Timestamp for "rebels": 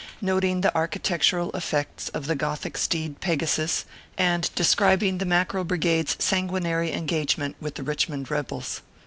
8.31-8.81